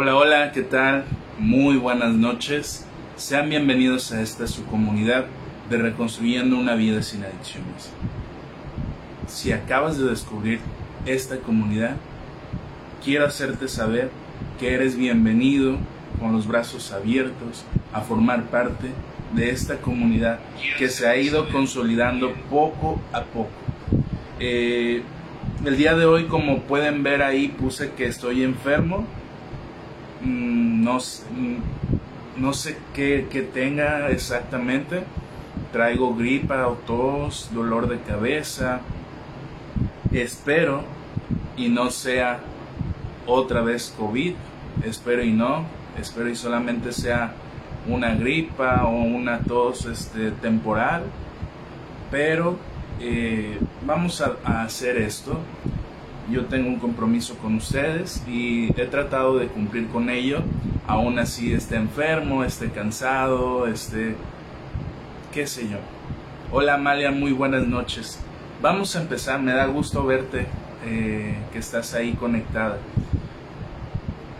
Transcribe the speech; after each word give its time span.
Hola, 0.00 0.14
hola, 0.14 0.52
¿qué 0.52 0.62
tal? 0.62 1.06
Muy 1.40 1.76
buenas 1.76 2.14
noches. 2.14 2.86
Sean 3.16 3.50
bienvenidos 3.50 4.12
a 4.12 4.22
esta 4.22 4.46
su 4.46 4.64
comunidad 4.66 5.24
de 5.68 5.76
Reconstruyendo 5.76 6.56
una 6.56 6.76
vida 6.76 7.02
sin 7.02 7.24
adicciones. 7.24 7.90
Si 9.26 9.50
acabas 9.50 9.98
de 9.98 10.04
descubrir 10.04 10.60
esta 11.04 11.38
comunidad, 11.38 11.96
quiero 13.04 13.26
hacerte 13.26 13.66
saber 13.66 14.12
que 14.60 14.72
eres 14.72 14.96
bienvenido 14.96 15.78
con 16.20 16.30
los 16.30 16.46
brazos 16.46 16.92
abiertos 16.92 17.64
a 17.92 18.00
formar 18.00 18.44
parte 18.50 18.90
de 19.34 19.50
esta 19.50 19.78
comunidad 19.78 20.38
que 20.78 20.90
se 20.90 21.08
ha 21.08 21.16
ido 21.16 21.48
consolidando 21.48 22.34
poco 22.48 23.00
a 23.12 23.24
poco. 23.24 23.50
Eh, 24.38 25.02
el 25.64 25.76
día 25.76 25.96
de 25.96 26.06
hoy, 26.06 26.26
como 26.26 26.60
pueden 26.62 27.02
ver 27.02 27.20
ahí, 27.20 27.48
puse 27.48 27.90
que 27.94 28.06
estoy 28.06 28.44
enfermo. 28.44 29.04
Mm, 30.22 30.84
no, 30.84 30.96
mm, 30.98 32.40
no 32.40 32.52
sé 32.52 32.78
qué, 32.94 33.50
tenga 33.52 34.10
exactamente. 34.10 35.04
Traigo 35.72 36.14
gripa 36.14 36.66
o 36.68 36.74
tos, 36.74 37.50
dolor 37.52 37.88
de 37.88 38.00
cabeza. 38.00 38.80
Espero 40.12 40.82
y 41.56 41.68
no 41.68 41.90
sea 41.90 42.40
otra 43.26 43.60
vez 43.62 43.94
COVID. 43.98 44.34
Espero 44.84 45.22
y 45.22 45.32
no. 45.32 45.64
Espero 46.00 46.28
y 46.28 46.36
solamente 46.36 46.92
sea 46.92 47.32
una 47.86 48.14
gripa 48.14 48.84
o 48.84 48.90
una 48.90 49.40
tos 49.40 49.84
este, 49.86 50.30
temporal. 50.30 51.02
Pero 52.10 52.56
eh, 53.00 53.58
vamos 53.84 54.20
a, 54.20 54.62
hacer 54.62 54.96
esto. 54.98 55.38
Yo 56.30 56.44
tengo 56.44 56.68
un 56.68 56.78
compromiso 56.78 57.38
con 57.38 57.54
ustedes 57.54 58.22
y 58.28 58.68
he 58.78 58.86
tratado 58.86 59.38
de 59.38 59.46
cumplir 59.46 59.88
con 59.88 60.10
ello. 60.10 60.42
Aún 60.86 61.18
así 61.18 61.54
esté 61.54 61.76
enfermo, 61.76 62.44
esté 62.44 62.70
cansado, 62.70 63.66
esté... 63.66 64.14
qué 65.32 65.46
sé 65.46 65.68
yo. 65.68 65.78
Hola 66.52 66.74
Amalia, 66.74 67.12
muy 67.12 67.32
buenas 67.32 67.66
noches. 67.66 68.20
Vamos 68.60 68.94
a 68.94 69.00
empezar, 69.00 69.40
me 69.40 69.52
da 69.52 69.66
gusto 69.66 70.04
verte, 70.04 70.46
eh, 70.84 71.34
que 71.50 71.58
estás 71.58 71.94
ahí 71.94 72.12
conectada. 72.12 72.76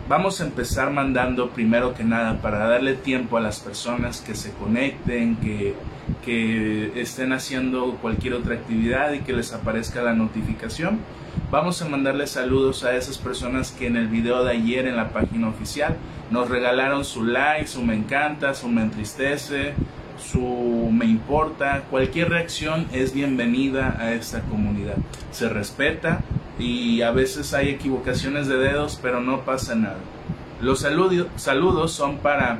Vamos 0.07 0.41
a 0.41 0.45
empezar 0.45 0.91
mandando 0.91 1.49
primero 1.49 1.95
que 1.95 2.03
nada 2.03 2.39
para 2.39 2.67
darle 2.67 2.93
tiempo 2.93 3.37
a 3.37 3.41
las 3.41 3.59
personas 3.59 4.21
que 4.21 4.35
se 4.35 4.51
conecten, 4.51 5.37
que 5.37 5.73
que 6.23 6.91
estén 6.99 7.33
haciendo 7.33 7.97
cualquier 8.01 8.33
otra 8.33 8.55
actividad 8.55 9.13
y 9.13 9.19
que 9.19 9.33
les 9.33 9.53
aparezca 9.53 10.01
la 10.01 10.13
notificación. 10.13 10.99
Vamos 11.51 11.81
a 11.81 11.89
mandarle 11.89 12.27
saludos 12.27 12.83
a 12.83 12.95
esas 12.95 13.17
personas 13.17 13.71
que 13.71 13.87
en 13.87 13.95
el 13.95 14.07
video 14.07 14.43
de 14.43 14.51
ayer 14.51 14.87
en 14.87 14.95
la 14.95 15.09
página 15.09 15.49
oficial 15.49 15.95
nos 16.31 16.49
regalaron 16.49 17.05
su 17.05 17.23
like, 17.23 17.67
su 17.67 17.81
me 17.81 17.95
encanta, 17.95 18.53
su 18.53 18.67
me 18.67 18.81
entristece, 18.81 19.73
su 20.17 20.89
me 20.91 21.05
importa. 21.05 21.83
Cualquier 21.89 22.29
reacción 22.29 22.87
es 22.91 23.13
bienvenida 23.13 23.97
a 23.99 24.13
esta 24.13 24.41
comunidad. 24.41 24.97
Se 25.31 25.49
respeta 25.49 26.21
y 26.59 27.01
a 27.01 27.11
veces 27.11 27.53
hay 27.53 27.69
equivocaciones 27.69 28.47
de 28.47 28.57
dedos, 28.57 28.99
pero 29.01 29.21
no 29.21 29.41
pasa 29.45 29.75
nada. 29.75 29.99
Los 30.61 30.81
saludos 30.81 31.91
son 31.91 32.17
para... 32.17 32.59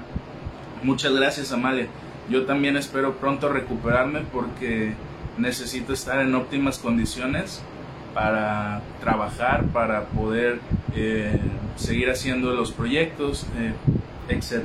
Muchas 0.81 1.13
gracias, 1.13 1.51
Amalia 1.51 1.87
yo 2.29 2.45
también 2.45 2.77
espero 2.77 3.15
pronto 3.15 3.49
recuperarme 3.49 4.21
porque 4.31 4.93
necesito 5.37 5.93
estar 5.93 6.19
en 6.19 6.35
óptimas 6.35 6.77
condiciones 6.77 7.61
para 8.13 8.81
trabajar, 8.99 9.65
para 9.65 10.05
poder 10.05 10.59
eh, 10.95 11.39
seguir 11.75 12.09
haciendo 12.09 12.53
los 12.53 12.71
proyectos, 12.71 13.45
eh, 13.57 13.73
etc. 14.29 14.63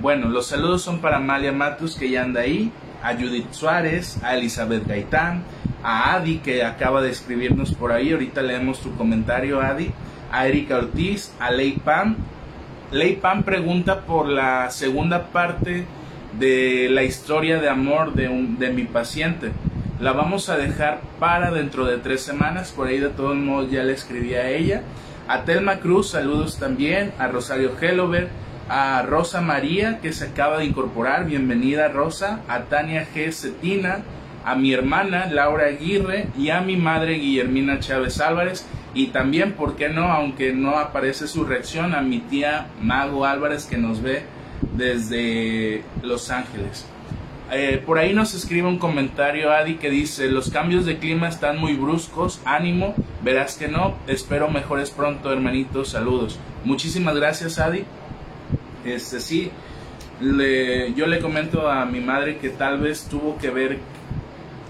Bueno, 0.00 0.28
los 0.28 0.46
saludos 0.46 0.82
son 0.82 1.00
para 1.00 1.16
Amalia 1.16 1.52
Matus 1.52 1.96
que 1.96 2.10
ya 2.10 2.22
anda 2.22 2.42
ahí, 2.42 2.70
a 3.02 3.14
Judith 3.14 3.52
Suárez, 3.52 4.22
a 4.22 4.36
Elizabeth 4.36 4.86
Gaitán, 4.86 5.42
a 5.82 6.14
Adi 6.14 6.38
que 6.38 6.64
acaba 6.64 7.00
de 7.02 7.10
escribirnos 7.10 7.72
por 7.72 7.92
ahí, 7.92 8.12
ahorita 8.12 8.42
leemos 8.42 8.80
tu 8.80 8.94
comentario 8.96 9.60
Adi, 9.60 9.92
a 10.32 10.46
Erika 10.46 10.76
Ortiz, 10.78 11.32
a 11.38 11.50
Lei 11.50 11.72
Pam. 11.72 12.16
Lei 12.90 13.16
Pam 13.16 13.42
pregunta 13.42 14.00
por 14.02 14.28
la 14.28 14.70
segunda 14.70 15.26
parte 15.26 15.86
de 16.38 16.88
la 16.90 17.02
historia 17.02 17.60
de 17.60 17.68
amor 17.68 18.14
de, 18.14 18.28
un, 18.28 18.58
de 18.58 18.70
mi 18.70 18.84
paciente. 18.84 19.50
La 20.00 20.12
vamos 20.12 20.48
a 20.48 20.56
dejar 20.56 21.00
para 21.18 21.50
dentro 21.50 21.86
de 21.86 21.96
tres 21.98 22.22
semanas, 22.22 22.72
por 22.72 22.88
ahí 22.88 22.98
de 22.98 23.08
todos 23.08 23.36
modos 23.36 23.70
ya 23.70 23.82
le 23.82 23.92
escribí 23.92 24.34
a 24.34 24.50
ella. 24.50 24.82
A 25.28 25.44
Telma 25.44 25.80
Cruz, 25.80 26.10
saludos 26.10 26.58
también, 26.58 27.12
a 27.18 27.28
Rosario 27.28 27.72
Hellover, 27.80 28.28
a 28.68 29.02
Rosa 29.02 29.40
María, 29.40 29.98
que 30.00 30.12
se 30.12 30.26
acaba 30.26 30.58
de 30.58 30.66
incorporar, 30.66 31.26
bienvenida 31.26 31.88
Rosa, 31.88 32.40
a 32.48 32.64
Tania 32.64 33.06
G. 33.14 33.32
Cetina, 33.32 34.02
a 34.44 34.54
mi 34.54 34.72
hermana 34.72 35.26
Laura 35.26 35.66
Aguirre 35.66 36.28
y 36.36 36.50
a 36.50 36.60
mi 36.60 36.76
madre 36.76 37.14
Guillermina 37.14 37.80
Chávez 37.80 38.20
Álvarez 38.20 38.66
y 38.94 39.08
también, 39.08 39.52
¿por 39.52 39.76
qué 39.76 39.88
no? 39.88 40.12
Aunque 40.12 40.52
no 40.52 40.78
aparece 40.78 41.26
su 41.26 41.44
reacción, 41.44 41.94
a 41.94 42.00
mi 42.00 42.20
tía 42.20 42.68
Mago 42.80 43.24
Álvarez 43.24 43.66
que 43.66 43.76
nos 43.76 44.02
ve 44.02 44.22
desde 44.76 45.82
Los 46.02 46.30
Ángeles. 46.30 46.86
Eh, 47.52 47.80
por 47.84 47.98
ahí 47.98 48.12
nos 48.12 48.34
escribe 48.34 48.66
un 48.66 48.78
comentario 48.78 49.52
Adi 49.52 49.76
que 49.76 49.88
dice, 49.88 50.28
los 50.28 50.50
cambios 50.50 50.84
de 50.84 50.98
clima 50.98 51.28
están 51.28 51.58
muy 51.58 51.74
bruscos, 51.74 52.40
ánimo, 52.44 52.94
verás 53.22 53.56
que 53.56 53.68
no, 53.68 53.96
espero 54.08 54.48
mejores 54.48 54.90
pronto 54.90 55.32
hermanitos, 55.32 55.90
saludos. 55.90 56.40
Muchísimas 56.64 57.14
gracias 57.14 57.60
Adi. 57.60 57.84
Este 58.84 59.20
sí, 59.20 59.50
yo 60.20 61.06
le 61.06 61.20
comento 61.20 61.70
a 61.70 61.84
mi 61.86 62.00
madre 62.00 62.38
que 62.38 62.50
tal 62.50 62.80
vez 62.80 63.06
tuvo 63.08 63.38
que 63.38 63.50
ver 63.50 63.78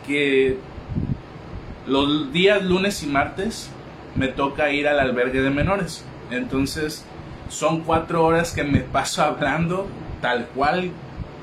que 0.07 0.59
los 1.87 2.33
días 2.33 2.63
lunes 2.63 3.03
y 3.03 3.07
martes 3.07 3.71
me 4.17 4.29
toca 4.29 4.71
ir 4.71 4.87
al 4.87 5.01
albergue 5.01 5.41
de 5.41 5.51
menores. 5.51 6.05
Entonces 6.31 7.07
son 7.49 7.81
cuatro 7.81 8.25
horas 8.25 8.53
que 8.53 8.65
me 8.65 8.81
paso 8.81 9.23
hablando 9.23 9.87
tal 10.21 10.47
cual. 10.49 10.91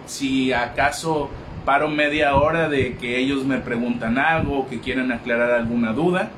Si 0.05 0.51
acaso 0.51 1.29
paro 1.65 1.87
media 1.87 2.35
hora 2.35 2.67
de 2.67 2.97
que 2.97 3.17
ellos 3.17 3.45
me 3.45 3.57
preguntan 3.57 4.17
algo 4.17 4.67
que 4.67 4.81
quieren 4.81 5.11
aclarar 5.11 5.51
alguna 5.51 5.93
duda, 5.93 6.29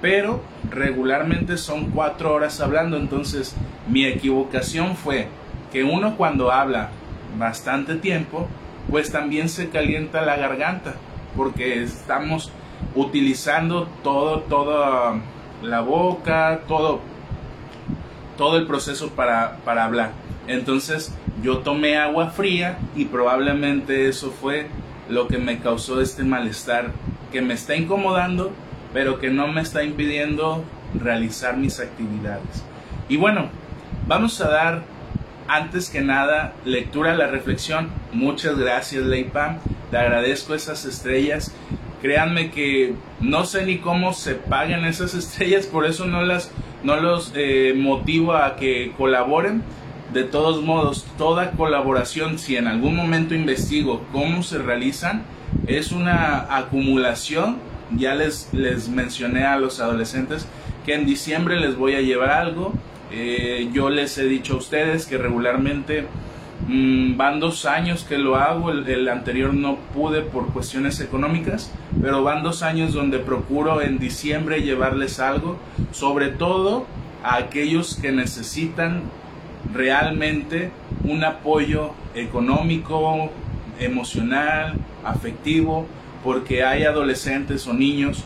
pero 0.00 0.42
regularmente 0.70 1.56
son 1.56 1.90
cuatro 1.90 2.34
horas 2.34 2.60
hablando. 2.60 2.96
Entonces 2.96 3.54
mi 3.88 4.04
equivocación 4.04 4.96
fue 4.96 5.28
que 5.72 5.84
uno 5.84 6.16
cuando 6.16 6.50
habla 6.50 6.90
bastante 7.38 7.96
tiempo, 7.96 8.48
pues 8.90 9.12
también 9.12 9.48
se 9.48 9.68
calienta 9.68 10.22
la 10.22 10.36
garganta, 10.36 10.94
porque 11.36 11.82
estamos 11.82 12.50
utilizando 12.94 13.88
todo, 14.02 14.40
toda 14.40 15.20
la 15.62 15.80
boca, 15.80 16.60
todo 16.66 17.00
todo 18.36 18.56
el 18.56 18.66
proceso 18.66 19.10
para, 19.10 19.58
hablar. 19.66 20.12
Entonces 20.46 21.14
yo 21.42 21.58
tomé 21.58 21.96
agua 21.96 22.30
fría 22.30 22.78
y 22.94 23.06
probablemente 23.06 24.08
eso 24.08 24.30
fue 24.30 24.68
lo 25.08 25.28
que 25.28 25.38
me 25.38 25.58
causó 25.58 26.00
este 26.00 26.24
malestar 26.24 26.90
que 27.32 27.40
me 27.42 27.54
está 27.54 27.76
incomodando, 27.76 28.52
pero 28.92 29.18
que 29.18 29.30
no 29.30 29.48
me 29.48 29.60
está 29.60 29.84
impidiendo 29.84 30.64
realizar 30.94 31.56
mis 31.56 31.80
actividades. 31.80 32.64
Y 33.08 33.16
bueno, 33.16 33.48
vamos 34.06 34.40
a 34.40 34.48
dar 34.48 34.82
antes 35.48 35.90
que 35.90 36.00
nada 36.00 36.54
lectura 36.64 37.12
a 37.12 37.16
la 37.16 37.28
reflexión. 37.28 37.88
Muchas 38.12 38.58
gracias, 38.58 39.04
Leipam. 39.04 39.58
Te 39.90 39.98
agradezco 39.98 40.54
esas 40.54 40.84
estrellas. 40.84 41.54
Créanme 42.02 42.50
que 42.50 42.94
no 43.20 43.44
sé 43.44 43.64
ni 43.64 43.78
cómo 43.78 44.12
se 44.12 44.34
pagan 44.34 44.84
esas 44.84 45.14
estrellas, 45.14 45.66
por 45.66 45.86
eso 45.86 46.06
no 46.06 46.22
las 46.22 46.50
no 46.86 46.96
los 47.00 47.32
eh, 47.34 47.74
motivo 47.76 48.34
a 48.34 48.56
que 48.56 48.92
colaboren. 48.96 49.62
De 50.12 50.22
todos 50.22 50.62
modos, 50.62 51.04
toda 51.18 51.50
colaboración, 51.50 52.38
si 52.38 52.56
en 52.56 52.68
algún 52.68 52.94
momento 52.94 53.34
investigo 53.34 54.06
cómo 54.12 54.44
se 54.44 54.58
realizan, 54.58 55.24
es 55.66 55.90
una 55.90 56.56
acumulación. 56.56 57.58
Ya 57.96 58.14
les, 58.14 58.48
les 58.52 58.88
mencioné 58.88 59.44
a 59.44 59.58
los 59.58 59.80
adolescentes 59.80 60.46
que 60.86 60.94
en 60.94 61.06
diciembre 61.06 61.58
les 61.58 61.76
voy 61.76 61.96
a 61.96 62.00
llevar 62.00 62.30
algo. 62.30 62.72
Eh, 63.10 63.68
yo 63.72 63.90
les 63.90 64.16
he 64.18 64.24
dicho 64.24 64.54
a 64.54 64.58
ustedes 64.58 65.06
que 65.06 65.18
regularmente 65.18 66.06
Mm, 66.68 67.16
van 67.16 67.38
dos 67.38 67.66
años 67.66 68.04
que 68.04 68.18
lo 68.18 68.36
hago, 68.36 68.70
el, 68.70 69.08
anterior 69.08 69.54
no 69.54 69.76
pude 69.94 70.22
por 70.22 70.52
cuestiones 70.52 71.00
económicas, 71.00 71.70
pero 72.00 72.22
van 72.24 72.42
dos 72.42 72.62
años 72.62 72.92
donde 72.92 73.18
procuro 73.18 73.82
en 73.82 73.98
diciembre 73.98 74.62
llevarles 74.62 75.20
algo, 75.20 75.58
sobre 75.92 76.28
todo 76.28 76.86
a 77.22 77.36
aquellos 77.36 77.96
que 77.96 78.10
necesitan 78.10 79.02
realmente 79.72 80.70
un 81.04 81.24
apoyo 81.24 81.90
económico, 82.14 83.30
emocional, 83.78 84.74
afectivo, 85.04 85.86
porque 86.24 86.64
hay 86.64 86.84
adolescentes 86.84 87.66
o 87.66 87.74
niños 87.74 88.24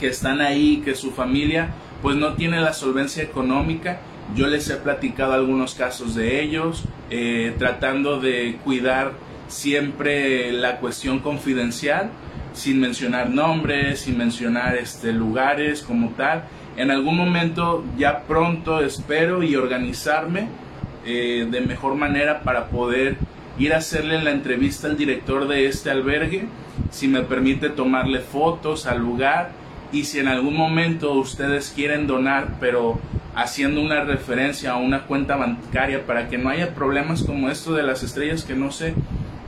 que 0.00 0.06
están 0.06 0.40
ahí, 0.40 0.80
que 0.84 0.94
su 0.94 1.10
familia 1.10 1.70
pues 2.02 2.16
no 2.16 2.34
tiene 2.34 2.60
la 2.60 2.72
solvencia 2.72 3.22
económica. 3.22 4.00
Yo 4.34 4.46
les 4.46 4.68
he 4.70 4.76
platicado 4.76 5.34
algunos 5.34 5.74
casos 5.74 6.14
de 6.14 6.42
ellos, 6.42 6.84
eh, 7.14 7.54
tratando 7.58 8.20
de 8.20 8.56
cuidar 8.64 9.12
siempre 9.46 10.50
la 10.50 10.78
cuestión 10.78 11.18
confidencial, 11.18 12.08
sin 12.54 12.80
mencionar 12.80 13.28
nombres, 13.28 14.00
sin 14.00 14.16
mencionar 14.16 14.76
este, 14.76 15.12
lugares 15.12 15.82
como 15.82 16.12
tal. 16.12 16.44
En 16.74 16.90
algún 16.90 17.18
momento 17.18 17.84
ya 17.98 18.22
pronto 18.22 18.82
espero 18.82 19.42
y 19.42 19.56
organizarme 19.56 20.48
eh, 21.04 21.46
de 21.50 21.60
mejor 21.60 21.96
manera 21.96 22.40
para 22.40 22.68
poder 22.68 23.18
ir 23.58 23.74
a 23.74 23.76
hacerle 23.76 24.22
la 24.22 24.30
entrevista 24.30 24.86
al 24.86 24.96
director 24.96 25.46
de 25.46 25.66
este 25.66 25.90
albergue, 25.90 26.46
si 26.90 27.08
me 27.08 27.20
permite 27.20 27.68
tomarle 27.68 28.20
fotos 28.20 28.86
al 28.86 29.00
lugar 29.00 29.50
y 29.92 30.04
si 30.04 30.18
en 30.18 30.28
algún 30.28 30.56
momento 30.56 31.12
ustedes 31.12 31.72
quieren 31.74 32.06
donar, 32.06 32.56
pero 32.58 32.98
haciendo 33.34 33.80
una 33.80 34.04
referencia 34.04 34.72
a 34.72 34.76
una 34.76 35.04
cuenta 35.04 35.36
bancaria 35.36 36.06
para 36.06 36.28
que 36.28 36.38
no 36.38 36.48
haya 36.48 36.74
problemas 36.74 37.22
como 37.22 37.50
esto 37.50 37.74
de 37.74 37.82
las 37.82 38.02
estrellas 38.02 38.44
que 38.44 38.54
no 38.54 38.72
sé 38.72 38.94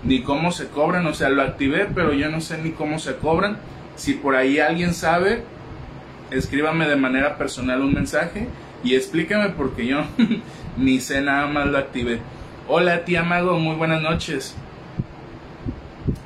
ni 0.05 0.21
cómo 0.21 0.53
se 0.53 0.69
cobran, 0.69 1.07
o 1.07 1.15
sea, 1.15 1.31
lo 1.31 1.43
activé, 1.43 1.87
pero 1.95 2.13
yo 2.13 2.31
no 2.31 2.43
sé 2.43 2.59
ni 2.59 2.73
cómo 2.73 2.99
se 2.99 3.17
cobran. 3.17 3.57
Si 3.97 4.13
por 4.13 4.37
ahí 4.37 4.59
alguien 4.59 4.93
sabe, 4.93 5.43
escríbame 6.31 6.87
de 6.87 6.97
manera 6.97 7.39
personal 7.39 7.81
un 7.81 7.95
mensaje 7.95 8.49
y 8.83 8.95
explíqueme 8.95 9.51
porque 9.51 9.87
yo 9.87 10.05
ni 10.77 11.01
sé 11.01 11.23
nada 11.23 11.47
más 11.47 11.67
lo 11.69 11.79
activé. 11.79 12.21
Hola 12.69 13.07
tía 13.07 13.23
Mago, 13.23 13.59
muy 13.59 13.77
buenas 13.77 14.03
noches. 14.03 14.55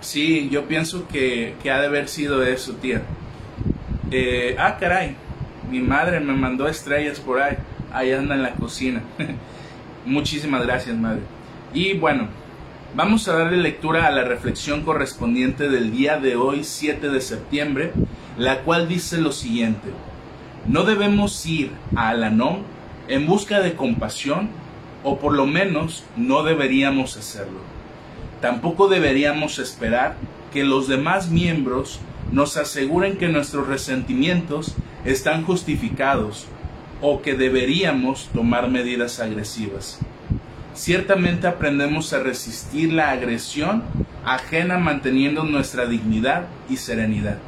Sí, 0.00 0.48
yo 0.50 0.66
pienso 0.66 1.06
que, 1.06 1.54
que 1.62 1.70
ha 1.70 1.80
de 1.80 1.86
haber 1.86 2.08
sido 2.08 2.42
eso, 2.42 2.74
tía. 2.74 3.02
Eh, 4.10 4.56
ah, 4.58 4.78
caray, 4.80 5.14
mi 5.70 5.80
madre 5.80 6.18
me 6.20 6.32
mandó 6.32 6.66
estrellas 6.66 7.20
por 7.20 7.40
ahí. 7.40 7.56
Ahí 7.92 8.12
anda 8.12 8.34
en 8.34 8.42
la 8.42 8.52
cocina. 8.52 9.02
Muchísimas 10.06 10.64
gracias, 10.64 10.96
madre. 10.96 11.20
Y 11.74 11.94
bueno, 11.94 12.28
vamos 12.94 13.28
a 13.28 13.36
darle 13.36 13.58
lectura 13.58 14.06
a 14.06 14.10
la 14.10 14.24
reflexión 14.24 14.82
correspondiente 14.82 15.68
del 15.68 15.92
día 15.92 16.18
de 16.18 16.36
hoy, 16.36 16.64
7 16.64 17.10
de 17.10 17.20
septiembre, 17.20 17.92
la 18.38 18.60
cual 18.60 18.88
dice 18.88 19.18
lo 19.18 19.32
siguiente. 19.32 19.88
No 20.66 20.84
debemos 20.84 21.44
ir 21.44 21.70
a 21.94 22.08
Alanón 22.08 22.62
en 23.08 23.26
busca 23.26 23.60
de 23.60 23.74
compasión, 23.74 24.48
o 25.04 25.18
por 25.18 25.34
lo 25.34 25.46
menos 25.46 26.04
no 26.16 26.42
deberíamos 26.42 27.16
hacerlo. 27.16 27.60
Tampoco 28.40 28.88
deberíamos 28.88 29.58
esperar 29.58 30.16
que 30.52 30.64
los 30.64 30.88
demás 30.88 31.30
miembros 31.30 32.00
nos 32.32 32.56
aseguren 32.56 33.16
que 33.16 33.28
nuestros 33.28 33.66
resentimientos 33.66 34.74
están 35.04 35.44
justificados 35.44 36.46
o 37.00 37.22
que 37.22 37.34
deberíamos 37.34 38.28
tomar 38.34 38.68
medidas 38.68 39.20
agresivas. 39.20 40.00
Ciertamente 40.74 41.46
aprendemos 41.46 42.12
a 42.12 42.20
resistir 42.20 42.92
la 42.92 43.10
agresión 43.10 43.82
ajena 44.24 44.78
manteniendo 44.78 45.44
nuestra 45.44 45.86
dignidad 45.86 46.46
y 46.68 46.76
serenidad. 46.76 47.38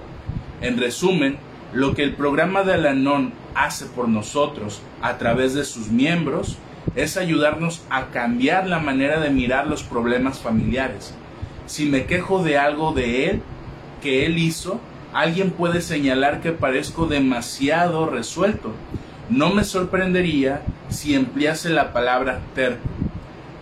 En 0.60 0.78
resumen, 0.78 1.36
lo 1.72 1.94
que 1.94 2.02
el 2.02 2.14
programa 2.14 2.62
de 2.62 2.74
Alanon 2.74 3.32
hace 3.54 3.86
por 3.86 4.08
nosotros 4.08 4.82
a 5.02 5.18
través 5.18 5.54
de 5.54 5.64
sus 5.64 5.88
miembros 5.88 6.58
es 6.96 7.16
ayudarnos 7.16 7.82
a 7.90 8.06
cambiar 8.06 8.66
la 8.66 8.80
manera 8.80 9.20
de 9.20 9.30
mirar 9.30 9.66
los 9.66 9.82
problemas 9.82 10.40
familiares. 10.40 11.14
Si 11.66 11.86
me 11.86 12.06
quejo 12.06 12.42
de 12.42 12.58
algo 12.58 12.92
de 12.92 13.30
él, 13.30 13.42
que 14.00 14.26
él 14.26 14.38
hizo, 14.38 14.80
alguien 15.12 15.50
puede 15.50 15.80
señalar 15.80 16.40
que 16.40 16.52
parezco 16.52 17.06
demasiado 17.06 18.06
resuelto. 18.08 18.72
No 19.28 19.50
me 19.50 19.64
sorprendería 19.64 20.62
si 20.88 21.14
emplease 21.14 21.70
la 21.70 21.92
palabra 21.92 22.40
terco. 22.54 22.88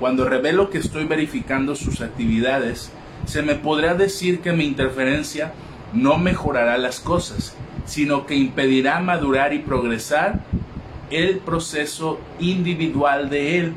Cuando 0.01 0.29
revelo 0.29 0.71
que 0.71 0.79
estoy 0.79 1.05
verificando 1.05 1.75
sus 1.75 2.01
actividades, 2.01 2.93
se 3.27 3.43
me 3.43 3.55
podrá 3.55 3.95
decir 3.95 4.41
que 4.41 4.53
mi 4.53 4.65
interferencia 4.65 5.53
no 5.93 6.19
mejorará 6.19 6.79
las 6.79 7.01
cosas, 7.01 7.55
sino 7.85 8.27
que 8.27 8.35
impedirá 8.35 9.01
madurar 9.01 9.53
y 9.53 9.59
progresar 9.59 10.41
el 11.11 11.39
proceso 11.39 12.21
individual 12.39 13.29
de 13.31 13.59
él. 13.59 13.75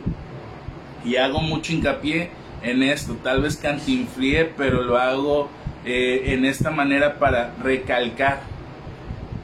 Y 1.03 1.15
hago 1.15 1.41
mucho 1.41 1.73
hincapié 1.73 2.29
en 2.61 2.83
esto, 2.83 3.17
tal 3.23 3.41
vez 3.41 3.57
cantinfríe, 3.57 4.45
pero 4.45 4.83
lo 4.83 4.97
hago 4.97 5.49
eh, 5.85 6.33
en 6.33 6.45
esta 6.45 6.71
manera 6.71 7.17
para 7.17 7.53
recalcar 7.63 8.41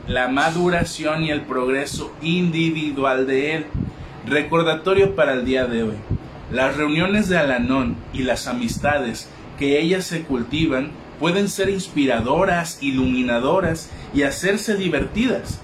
la 0.07 0.27
maduración 0.27 1.23
y 1.23 1.31
el 1.31 1.41
progreso 1.41 2.13
individual 2.21 3.27
de 3.27 3.55
él. 3.55 3.65
Recordatorio 4.25 5.15
para 5.15 5.33
el 5.33 5.45
día 5.45 5.65
de 5.65 5.83
hoy. 5.83 5.95
Las 6.51 6.77
reuniones 6.77 7.27
de 7.27 7.37
Alanón 7.37 7.97
y 8.13 8.23
las 8.23 8.47
amistades 8.47 9.29
que 9.57 9.79
ellas 9.79 10.05
se 10.05 10.21
cultivan 10.21 10.91
pueden 11.19 11.49
ser 11.49 11.69
inspiradoras, 11.69 12.77
iluminadoras 12.81 13.89
y 14.13 14.23
hacerse 14.23 14.75
divertidas, 14.75 15.59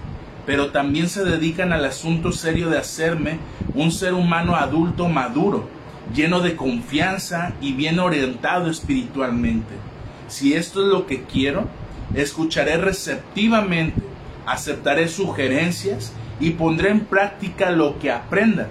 pero 0.45 0.71
también 0.71 1.07
se 1.07 1.23
dedican 1.23 1.71
al 1.71 1.85
asunto 1.85 2.31
serio 2.31 2.69
de 2.69 2.79
hacerme 2.79 3.37
un 3.75 3.91
ser 3.91 4.13
humano 4.13 4.55
adulto 4.55 5.07
maduro, 5.07 5.67
lleno 6.13 6.41
de 6.41 6.55
confianza 6.55 7.53
y 7.61 7.73
bien 7.73 7.99
orientado 7.99 8.69
espiritualmente. 8.69 9.92
Si 10.27 10.53
esto 10.53 10.81
es 10.81 10.87
lo 10.87 11.05
que 11.05 11.23
quiero, 11.23 11.67
escucharé 12.13 12.77
receptivamente, 12.77 14.01
aceptaré 14.45 15.07
sugerencias 15.07 16.13
y 16.39 16.51
pondré 16.51 16.89
en 16.89 17.01
práctica 17.01 17.71
lo 17.71 17.99
que 17.99 18.11
aprenda. 18.11 18.69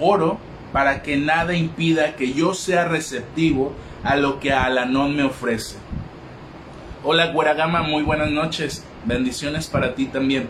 Oro 0.00 0.38
para 0.72 1.02
que 1.02 1.16
nada 1.16 1.54
impida 1.54 2.16
que 2.16 2.32
yo 2.32 2.54
sea 2.54 2.86
receptivo 2.86 3.72
a 4.02 4.16
lo 4.16 4.40
que 4.40 4.52
Alanón 4.52 5.14
me 5.16 5.22
ofrece. 5.22 5.76
Hola 7.04 7.32
Guaragama, 7.32 7.82
muy 7.82 8.02
buenas 8.02 8.30
noches. 8.30 8.84
Bendiciones 9.04 9.66
para 9.66 9.94
ti 9.94 10.06
también. 10.06 10.48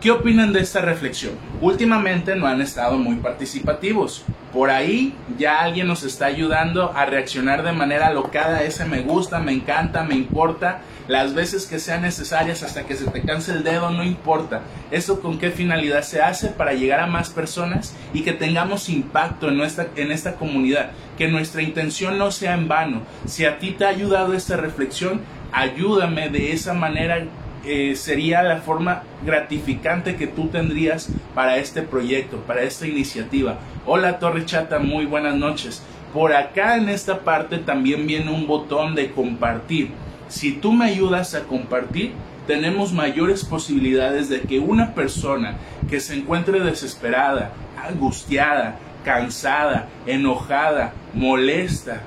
¿Qué 0.00 0.10
opinan 0.10 0.54
de 0.54 0.60
esta 0.60 0.80
reflexión? 0.80 1.34
Últimamente 1.60 2.34
no 2.34 2.46
han 2.46 2.62
estado 2.62 2.96
muy 2.96 3.16
participativos. 3.16 4.24
Por 4.50 4.70
ahí 4.70 5.14
ya 5.36 5.60
alguien 5.60 5.88
nos 5.88 6.04
está 6.04 6.24
ayudando 6.24 6.90
a 6.96 7.04
reaccionar 7.04 7.62
de 7.62 7.72
manera 7.72 8.06
alocada. 8.06 8.62
Ese 8.62 8.86
me 8.86 9.02
gusta, 9.02 9.40
me 9.40 9.52
encanta, 9.52 10.02
me 10.02 10.14
importa. 10.14 10.80
Las 11.06 11.34
veces 11.34 11.66
que 11.66 11.78
sean 11.78 12.00
necesarias 12.00 12.62
hasta 12.62 12.86
que 12.86 12.94
se 12.94 13.10
te 13.10 13.20
canse 13.20 13.52
el 13.52 13.62
dedo, 13.62 13.90
no 13.90 14.02
importa. 14.02 14.62
¿Eso 14.90 15.20
con 15.20 15.38
qué 15.38 15.50
finalidad 15.50 16.00
se 16.00 16.22
hace? 16.22 16.48
Para 16.48 16.72
llegar 16.72 17.00
a 17.00 17.06
más 17.06 17.28
personas 17.28 17.94
y 18.14 18.22
que 18.22 18.32
tengamos 18.32 18.88
impacto 18.88 19.48
en, 19.48 19.58
nuestra, 19.58 19.88
en 19.96 20.12
esta 20.12 20.36
comunidad. 20.36 20.92
Que 21.18 21.28
nuestra 21.28 21.60
intención 21.60 22.16
no 22.16 22.30
sea 22.30 22.54
en 22.54 22.68
vano. 22.68 23.02
Si 23.26 23.44
a 23.44 23.58
ti 23.58 23.72
te 23.72 23.84
ha 23.84 23.88
ayudado 23.88 24.32
esta 24.32 24.56
reflexión, 24.56 25.20
ayúdame 25.52 26.30
de 26.30 26.52
esa 26.52 26.72
manera 26.72 27.22
eh, 27.64 27.94
sería 27.94 28.42
la 28.42 28.58
forma 28.58 29.02
gratificante 29.24 30.16
que 30.16 30.26
tú 30.26 30.48
tendrías 30.48 31.10
para 31.34 31.58
este 31.58 31.82
proyecto, 31.82 32.38
para 32.38 32.62
esta 32.62 32.86
iniciativa. 32.86 33.58
Hola 33.86 34.18
Torre 34.18 34.46
Chata, 34.46 34.78
muy 34.78 35.06
buenas 35.06 35.36
noches. 35.36 35.82
Por 36.12 36.32
acá 36.34 36.76
en 36.76 36.88
esta 36.88 37.20
parte 37.20 37.58
también 37.58 38.06
viene 38.06 38.30
un 38.30 38.46
botón 38.46 38.94
de 38.94 39.10
compartir. 39.12 39.90
Si 40.28 40.52
tú 40.52 40.72
me 40.72 40.86
ayudas 40.86 41.34
a 41.34 41.44
compartir, 41.44 42.12
tenemos 42.46 42.92
mayores 42.92 43.44
posibilidades 43.44 44.28
de 44.28 44.40
que 44.40 44.58
una 44.58 44.94
persona 44.94 45.56
que 45.88 46.00
se 46.00 46.14
encuentre 46.14 46.60
desesperada, 46.60 47.52
angustiada, 47.76 48.76
cansada, 49.04 49.88
enojada, 50.06 50.92
molesta, 51.14 52.02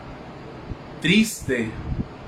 triste, 1.02 1.70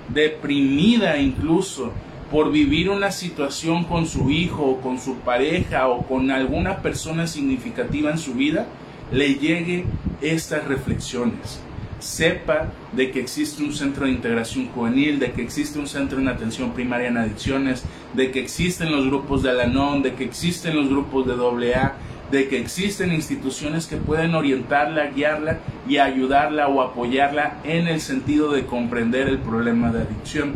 deprimida 0.10 1.18
incluso, 1.18 1.92
por 2.32 2.52
vivir 2.52 2.90
una 2.90 3.12
situación 3.12 3.84
con 3.84 4.08
su 4.08 4.30
hijo 4.30 4.64
o 4.64 4.82
con 4.82 5.00
su 5.00 5.16
pareja 5.18 5.88
o 5.88 6.06
con 6.08 6.32
alguna 6.32 6.78
persona 6.78 7.28
significativa 7.28 8.12
en 8.12 8.18
su 8.18 8.34
vida, 8.34 8.68
le 9.12 9.36
llegue 9.36 9.86
estas 10.22 10.68
reflexiones. 10.68 11.62
Sepa 12.00 12.68
de 12.92 13.12
que 13.12 13.20
existe 13.20 13.64
un 13.64 13.74
centro 13.74 14.06
de 14.06 14.12
integración 14.12 14.68
juvenil, 14.68 15.20
de 15.20 15.32
que 15.32 15.42
existe 15.42 15.80
un 15.80 15.88
centro 15.88 16.20
en 16.20 16.28
atención 16.28 16.72
primaria 16.72 17.08
en 17.08 17.18
adicciones, 17.18 17.84
de 18.14 18.32
que 18.32 18.42
existen 18.42 18.92
los 18.92 19.06
grupos 19.06 19.44
de 19.44 19.52
Alanon, 19.52 20.02
de 20.02 20.14
que 20.14 20.24
existen 20.24 20.76
los 20.76 20.90
grupos 20.90 21.26
de 21.26 21.34
AA, 21.74 21.96
de 22.32 22.48
que 22.48 22.60
existen 22.60 23.14
instituciones 23.14 23.88
que 23.88 23.98
pueden 23.98 24.36
orientarla, 24.36 25.08
guiarla 25.08 25.60
y 25.88 25.98
ayudarla 25.98 26.68
o 26.68 26.82
apoyarla 26.82 27.58
en 27.64 27.88
el 27.88 28.02
sentido 28.02 28.52
de 28.52 28.66
comprender 28.66 29.28
el 29.28 29.38
problema 29.38 29.92
de 29.92 30.02
adicción. 30.02 30.56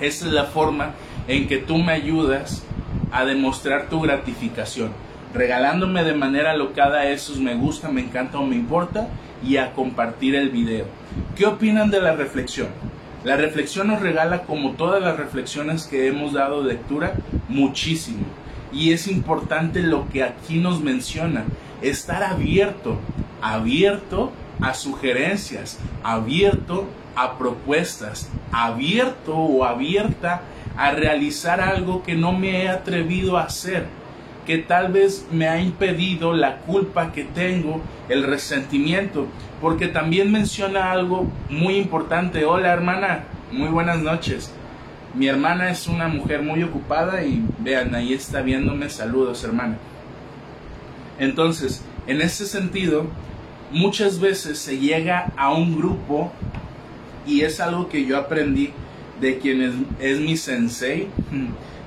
Esa 0.00 0.26
es 0.26 0.32
la 0.32 0.44
forma 0.44 0.92
en 1.26 1.48
que 1.48 1.58
tú 1.58 1.78
me 1.78 1.92
ayudas 1.92 2.62
a 3.12 3.24
demostrar 3.24 3.88
tu 3.88 4.00
gratificación, 4.00 4.90
regalándome 5.34 6.04
de 6.04 6.14
manera 6.14 6.56
locada 6.56 7.08
esos 7.08 7.38
me 7.38 7.54
gusta, 7.54 7.88
me 7.88 8.00
encanta 8.02 8.38
o 8.38 8.46
me 8.46 8.56
importa 8.56 9.08
y 9.46 9.56
a 9.56 9.72
compartir 9.72 10.34
el 10.34 10.50
video. 10.50 10.86
¿Qué 11.36 11.46
opinan 11.46 11.90
de 11.90 12.00
la 12.00 12.14
reflexión? 12.14 12.68
La 13.24 13.36
reflexión 13.36 13.88
nos 13.88 14.00
regala, 14.00 14.42
como 14.42 14.72
todas 14.72 15.02
las 15.02 15.16
reflexiones 15.16 15.84
que 15.84 16.06
hemos 16.06 16.32
dado 16.32 16.62
lectura, 16.62 17.14
muchísimo. 17.48 18.24
Y 18.72 18.92
es 18.92 19.08
importante 19.08 19.82
lo 19.82 20.08
que 20.08 20.22
aquí 20.22 20.58
nos 20.58 20.80
menciona, 20.80 21.44
estar 21.82 22.22
abierto, 22.22 22.98
abierto 23.42 24.32
a 24.60 24.74
sugerencias, 24.74 25.78
abierto 26.02 26.86
a 27.18 27.36
propuestas, 27.36 28.30
abierto 28.52 29.34
o 29.34 29.64
abierta 29.64 30.42
a 30.76 30.92
realizar 30.92 31.60
algo 31.60 32.04
que 32.04 32.14
no 32.14 32.32
me 32.32 32.62
he 32.62 32.68
atrevido 32.68 33.36
a 33.36 33.42
hacer, 33.42 33.86
que 34.46 34.58
tal 34.58 34.92
vez 34.92 35.26
me 35.32 35.48
ha 35.48 35.60
impedido 35.60 36.32
la 36.32 36.58
culpa 36.58 37.12
que 37.12 37.24
tengo, 37.24 37.82
el 38.08 38.22
resentimiento, 38.22 39.26
porque 39.60 39.88
también 39.88 40.30
menciona 40.30 40.92
algo 40.92 41.28
muy 41.50 41.76
importante. 41.76 42.44
Hola 42.44 42.72
hermana, 42.72 43.24
muy 43.50 43.68
buenas 43.68 43.98
noches. 43.98 44.52
Mi 45.14 45.26
hermana 45.26 45.70
es 45.70 45.88
una 45.88 46.06
mujer 46.06 46.42
muy 46.42 46.62
ocupada 46.62 47.24
y 47.24 47.44
vean, 47.58 47.96
ahí 47.96 48.12
está 48.12 48.42
viéndome. 48.42 48.88
Saludos, 48.90 49.42
hermana. 49.42 49.76
Entonces, 51.18 51.82
en 52.06 52.20
ese 52.20 52.46
sentido, 52.46 53.06
muchas 53.72 54.20
veces 54.20 54.60
se 54.60 54.78
llega 54.78 55.32
a 55.36 55.52
un 55.52 55.76
grupo 55.76 56.30
y 57.26 57.42
es 57.42 57.60
algo 57.60 57.88
que 57.88 58.04
yo 58.04 58.18
aprendí 58.18 58.72
de 59.20 59.38
quien 59.38 59.62
es, 59.62 59.74
es 60.00 60.20
mi 60.20 60.36
sensei, 60.36 61.08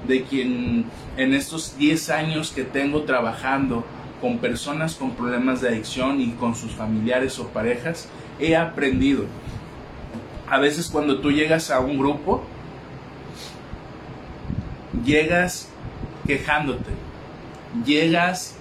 de 0.08 0.24
quien 0.24 0.86
en 1.18 1.34
estos 1.34 1.78
10 1.78 2.10
años 2.10 2.52
que 2.52 2.64
tengo 2.64 3.04
trabajando 3.04 3.86
con 4.22 4.38
personas 4.38 4.96
con 4.96 5.12
problemas 5.12 5.62
de 5.62 5.70
adicción 5.70 6.22
y 6.22 6.32
con 6.32 6.56
sus 6.56 6.72
familiares 6.72 7.40
o 7.40 7.48
parejas, 7.48 8.08
he 8.40 8.56
aprendido. 8.56 9.26
A 10.48 10.60
veces 10.60 10.88
cuando 10.88 11.20
tú 11.20 11.32
llegas 11.32 11.72
a 11.72 11.80
un 11.80 11.98
grupo, 11.98 12.44
llegas 15.04 15.70
quejándote, 16.28 16.92
llegas 17.84 18.56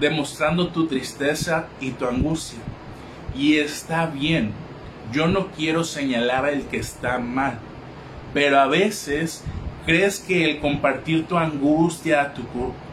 demostrando 0.00 0.68
tu 0.68 0.86
tristeza 0.86 1.66
y 1.80 1.90
tu 1.90 2.06
angustia. 2.06 2.58
Y 3.36 3.58
está 3.58 4.06
bien, 4.06 4.52
yo 5.12 5.26
no 5.28 5.48
quiero 5.48 5.84
señalar 5.84 6.48
el 6.48 6.62
que 6.62 6.78
está 6.78 7.18
mal, 7.18 7.58
pero 8.32 8.60
a 8.60 8.66
veces 8.66 9.44
crees 9.86 10.18
que 10.18 10.50
el 10.50 10.60
compartir 10.60 11.26
tu 11.26 11.36
angustia, 11.36 12.34
tu, 12.34 12.42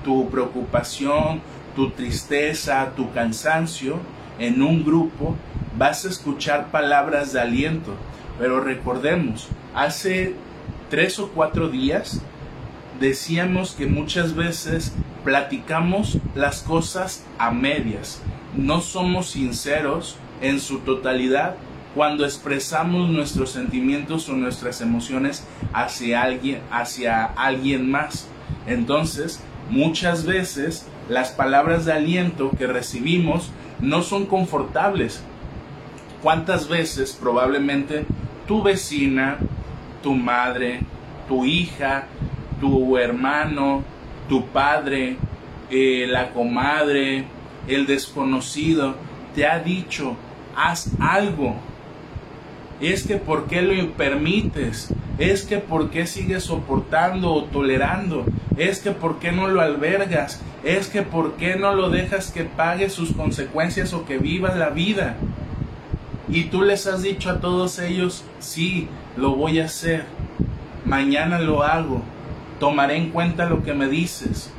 tu 0.03 0.29
preocupación, 0.29 1.41
tu 1.75 1.89
tristeza, 1.91 2.91
tu 2.95 3.11
cansancio 3.11 3.99
en 4.39 4.61
un 4.61 4.83
grupo, 4.83 5.35
vas 5.77 6.05
a 6.05 6.09
escuchar 6.09 6.71
palabras 6.71 7.33
de 7.33 7.41
aliento. 7.41 7.93
Pero 8.39 8.59
recordemos, 8.59 9.47
hace 9.73 10.35
tres 10.89 11.19
o 11.19 11.29
cuatro 11.29 11.69
días 11.69 12.21
decíamos 12.99 13.71
que 13.71 13.87
muchas 13.87 14.35
veces 14.35 14.93
platicamos 15.23 16.17
las 16.35 16.61
cosas 16.61 17.23
a 17.37 17.51
medias, 17.51 18.21
no 18.55 18.81
somos 18.81 19.31
sinceros 19.31 20.17
en 20.41 20.59
su 20.59 20.79
totalidad 20.79 21.55
cuando 21.95 22.25
expresamos 22.25 23.09
nuestros 23.09 23.51
sentimientos 23.51 24.29
o 24.29 24.33
nuestras 24.33 24.81
emociones 24.81 25.45
hacia 25.73 26.21
alguien, 26.21 26.61
hacia 26.71 27.25
alguien 27.25 27.89
más. 27.89 28.27
Entonces, 28.67 29.41
muchas 29.69 30.25
veces 30.25 30.87
las 31.09 31.31
palabras 31.31 31.85
de 31.85 31.93
aliento 31.93 32.51
que 32.51 32.67
recibimos 32.67 33.51
no 33.79 34.03
son 34.03 34.25
confortables. 34.25 35.23
¿Cuántas 36.21 36.69
veces 36.69 37.17
probablemente 37.19 38.05
tu 38.47 38.61
vecina, 38.61 39.37
tu 40.03 40.13
madre, 40.13 40.81
tu 41.27 41.45
hija, 41.45 42.05
tu 42.59 42.97
hermano, 42.97 43.83
tu 44.29 44.45
padre, 44.47 45.17
eh, 45.69 46.05
la 46.07 46.31
comadre, 46.31 47.25
el 47.67 47.85
desconocido, 47.85 48.95
te 49.33 49.47
ha 49.47 49.59
dicho, 49.59 50.15
haz 50.55 50.91
algo. 50.99 51.55
Es 52.81 53.03
que 53.03 53.17
por 53.17 53.45
qué 53.45 53.61
lo 53.61 53.91
permites, 53.93 54.93
es 55.19 55.43
que 55.43 55.59
por 55.59 55.91
qué 55.91 56.07
sigues 56.07 56.43
soportando 56.43 57.31
o 57.31 57.43
tolerando, 57.43 58.25
es 58.57 58.79
que 58.79 58.91
por 58.91 59.19
qué 59.19 59.31
no 59.31 59.47
lo 59.47 59.61
albergas, 59.61 60.41
es 60.63 60.87
que 60.87 61.03
por 61.03 61.33
qué 61.33 61.55
no 61.55 61.73
lo 61.75 61.89
dejas 61.89 62.31
que 62.31 62.43
pague 62.43 62.89
sus 62.89 63.13
consecuencias 63.13 63.93
o 63.93 64.05
que 64.05 64.17
viva 64.17 64.55
la 64.55 64.69
vida. 64.69 65.15
Y 66.27 66.45
tú 66.45 66.63
les 66.63 66.87
has 66.87 67.03
dicho 67.03 67.29
a 67.29 67.39
todos 67.39 67.77
ellos, 67.79 68.23
sí, 68.39 68.87
lo 69.15 69.35
voy 69.35 69.59
a 69.59 69.65
hacer, 69.65 70.05
mañana 70.85 71.39
lo 71.39 71.63
hago, 71.63 72.01
tomaré 72.59 72.97
en 72.97 73.11
cuenta 73.11 73.49
lo 73.49 73.63
que 73.63 73.73
me 73.73 73.87
dices. 73.87 74.51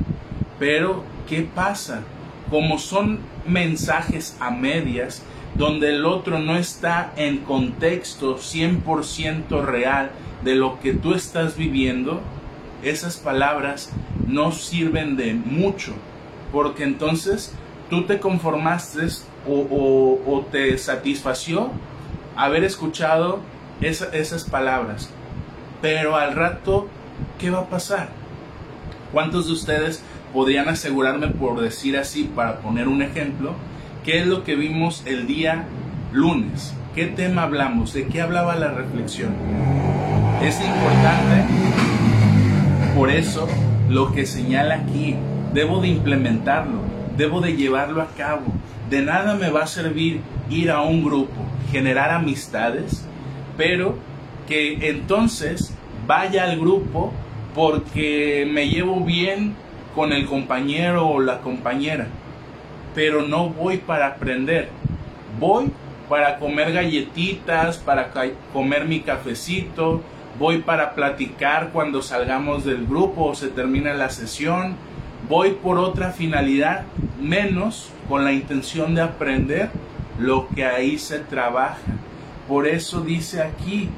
Pero, 0.59 1.03
¿qué 1.27 1.41
pasa? 1.41 2.03
Como 2.49 2.77
son 2.77 3.19
mensajes 3.45 4.37
a 4.39 4.51
medias, 4.51 5.23
donde 5.55 5.89
el 5.89 6.05
otro 6.05 6.39
no 6.39 6.57
está 6.57 7.13
en 7.15 7.39
contexto 7.39 8.37
100% 8.37 9.63
real 9.63 10.11
de 10.43 10.55
lo 10.55 10.79
que 10.79 10.93
tú 10.93 11.13
estás 11.13 11.55
viviendo, 11.55 12.21
esas 12.81 13.17
palabras 13.17 13.91
no 14.27 14.51
sirven 14.51 15.15
de 15.15 15.33
mucho, 15.33 15.93
porque 16.51 16.83
entonces 16.83 17.53
tú 17.89 18.03
te 18.03 18.19
conformaste 18.19 19.07
o, 19.47 20.45
te 20.51 20.77
satisfació 20.77 21.71
haber 22.35 22.63
escuchado 22.63 23.39
esas 23.81 24.43
palabras, 24.43 25.09
pero 25.81 26.15
al 26.15 26.35
rato 26.35 26.87
¿qué 27.39 27.49
va 27.49 27.59
a 27.59 27.69
pasar? 27.69 28.09
¿Cuántos 29.11 29.47
de 29.47 29.53
ustedes 29.53 30.03
podrían 30.33 30.67
asegurarme, 30.67 31.27
por 31.27 31.61
decir 31.61 31.97
así, 31.97 32.23
para 32.23 32.59
poner 32.59 32.87
un 32.87 33.01
ejemplo, 33.01 33.53
qué 34.03 34.19
es 34.19 34.27
lo 34.27 34.43
que 34.43 34.55
vimos 34.55 35.03
el 35.05 35.27
día 35.27 35.65
lunes? 36.11 36.75
¿Qué 36.93 37.05
tema 37.05 37.43
hablamos? 37.43 37.93
¿De 37.93 38.05
qué 38.07 38.21
hablaba 38.21 38.55
la 38.55 38.71
reflexión? 38.71 39.33
Es 40.43 40.59
importante, 40.59 41.45
por 42.95 43.09
eso, 43.09 43.47
lo 43.89 44.11
que 44.11 44.25
señala 44.25 44.75
aquí, 44.75 45.15
debo 45.53 45.79
de 45.79 45.87
implementarlo, 45.87 46.81
debo 47.17 47.39
de 47.39 47.55
llevarlo 47.55 48.01
a 48.01 48.07
cabo. 48.07 48.43
De 48.89 49.01
nada 49.01 49.35
me 49.35 49.49
va 49.49 49.63
a 49.63 49.67
servir 49.67 50.21
ir 50.49 50.69
a 50.69 50.81
un 50.81 51.03
grupo, 51.03 51.41
generar 51.71 52.11
amistades, 52.11 53.07
pero 53.57 53.97
que 54.47 54.89
entonces 54.89 55.73
vaya 56.05 56.43
al 56.43 56.59
grupo 56.59 57.13
porque 57.55 58.47
me 58.51 58.67
llevo 58.67 58.99
bien 59.05 59.55
con 59.95 60.11
el 60.11 60.25
compañero 60.25 61.07
o 61.07 61.21
la 61.21 61.39
compañera, 61.39 62.07
pero 62.93 63.21
no 63.21 63.49
voy 63.49 63.77
para 63.77 64.07
aprender, 64.07 64.69
voy 65.39 65.71
para 66.09 66.37
comer 66.37 66.73
galletitas, 66.73 67.77
para 67.77 68.11
comer 68.51 68.85
mi 68.85 68.99
cafecito, 68.99 70.01
voy 70.37 70.59
para 70.59 70.93
platicar 70.93 71.69
cuando 71.71 72.01
salgamos 72.01 72.65
del 72.65 72.85
grupo 72.85 73.25
o 73.25 73.35
se 73.35 73.47
termina 73.47 73.93
la 73.93 74.09
sesión, 74.09 74.75
voy 75.29 75.51
por 75.51 75.77
otra 75.77 76.11
finalidad, 76.11 76.83
menos 77.21 77.89
con 78.09 78.23
la 78.23 78.33
intención 78.33 78.95
de 78.95 79.01
aprender 79.01 79.69
lo 80.19 80.47
que 80.49 80.65
ahí 80.65 80.97
se 80.99 81.19
trabaja. 81.19 81.79
Por 82.47 82.67
eso 82.67 83.01
dice 83.01 83.41
aquí, 83.41 83.89